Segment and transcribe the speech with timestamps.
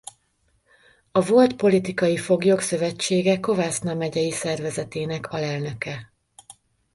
[1.11, 6.13] A Volt Politikai Foglyok Szövetsége Kovászna megyei szervezetének alelnöke.